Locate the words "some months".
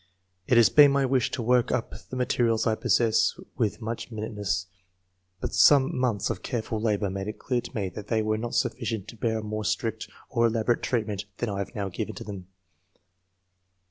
5.53-6.31